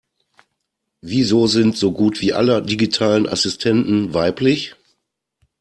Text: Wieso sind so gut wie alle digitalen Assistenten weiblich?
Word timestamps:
Wieso 1.01 1.45
sind 1.45 1.77
so 1.77 1.91
gut 1.91 2.21
wie 2.21 2.33
alle 2.33 2.63
digitalen 2.63 3.29
Assistenten 3.29 4.15
weiblich? 4.15 4.73